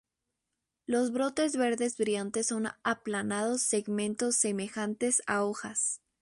Los 0.87 1.11
brotes 1.11 1.57
verdes 1.57 1.95
brillantes 1.95 2.47
son 2.47 2.69
aplanados 2.81 3.61
segmentos 3.61 4.35
semejantes 4.35 5.21
a 5.27 5.43
hojas. 5.43 6.01